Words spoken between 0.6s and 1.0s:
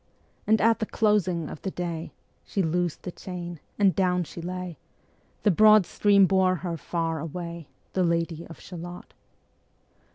the